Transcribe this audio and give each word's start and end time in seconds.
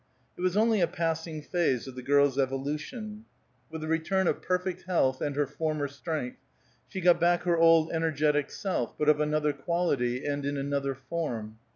It 0.35 0.41
was 0.41 0.57
only 0.57 0.81
a 0.81 0.87
passing 0.87 1.43
phase 1.43 1.87
of 1.87 1.93
the 1.93 2.01
girl's 2.01 2.39
evolution. 2.39 3.25
With 3.69 3.81
the 3.81 3.87
return 3.87 4.25
of 4.25 4.41
perfect 4.41 4.85
health 4.87 5.21
and 5.21 5.35
her 5.35 5.45
former 5.45 5.87
strength, 5.87 6.39
she 6.87 7.01
got 7.01 7.19
back 7.19 7.43
her 7.43 7.59
old 7.59 7.91
energetic 7.91 8.49
self, 8.49 8.97
but 8.97 9.09
of 9.09 9.19
another 9.19 9.53
quality 9.53 10.25
and 10.25 10.43
in 10.43 10.57
another 10.57 10.95
form. 10.95 11.59